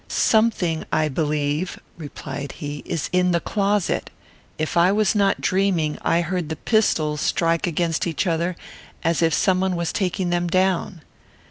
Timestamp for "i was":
4.75-5.13